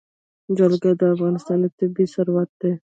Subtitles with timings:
[0.57, 2.71] جلګه د افغانستان طبعي ثروت دی.